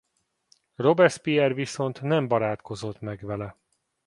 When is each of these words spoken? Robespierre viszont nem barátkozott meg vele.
Robespierre 0.77 1.53
viszont 1.53 2.01
nem 2.01 2.27
barátkozott 2.27 2.99
meg 2.99 3.21
vele. 3.25 3.57